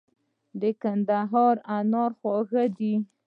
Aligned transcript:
د 0.61 0.63
کندهار 0.81 1.55
انار 1.77 2.11
خواږه 2.19 2.63
دي. 2.77 2.93